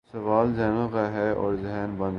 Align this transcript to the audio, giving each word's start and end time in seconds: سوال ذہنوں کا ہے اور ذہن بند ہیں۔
سوال 0.09 0.53
ذہنوں 0.55 0.89
کا 0.89 1.11
ہے 1.11 1.29
اور 1.31 1.53
ذہن 1.53 1.93
بند 1.97 2.01
ہیں۔ 2.01 2.09